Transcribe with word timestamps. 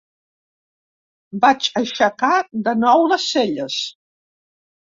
Vaig 1.43 1.69
aixecar 1.81 2.31
de 2.69 2.75
nou 2.87 3.07
les 3.15 3.29
celles. 3.37 3.77